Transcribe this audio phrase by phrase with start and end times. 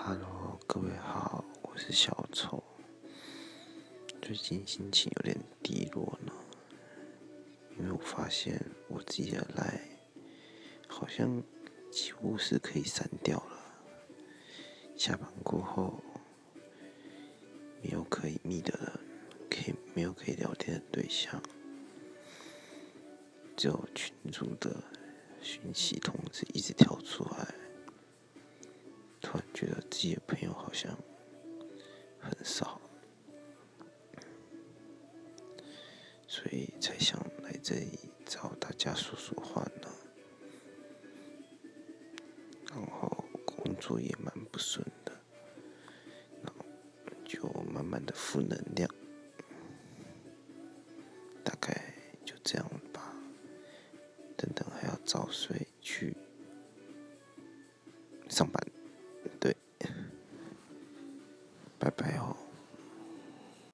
[0.00, 2.62] Hello，各位好，我是小丑。
[4.22, 6.32] 最近心情有点低落呢，
[7.76, 9.82] 因为我发现我自己的赖
[10.86, 11.42] 好像
[11.90, 13.58] 几乎是可以删掉了。
[14.96, 16.00] 下班过后
[17.82, 18.92] 没有可以密的人，
[19.50, 21.42] 可以没有可以聊天的对象，
[23.56, 24.76] 只有群主的
[25.42, 27.52] 讯息通知一直跳出来。
[29.58, 30.96] 觉得自己的朋友好像
[32.20, 32.80] 很少，
[36.28, 39.90] 所以才想来这里找大家说说话呢。
[42.70, 45.20] 然后工作也蛮不顺的，
[46.40, 46.64] 然后
[47.24, 48.88] 就慢慢的负能量，
[51.42, 51.92] 大概
[52.24, 53.12] 就这样吧。
[54.36, 56.16] 等等还要早睡去
[58.28, 58.77] 上班。
[59.40, 59.56] 对
[61.78, 62.47] 拜拜哦。